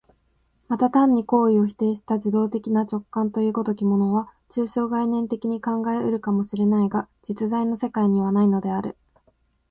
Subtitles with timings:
[0.67, 8.97] また単に行為を否定した受働的な直覚という如きものは、抽象概念的に考え得るかも知れないが、実在の世界にはないのである。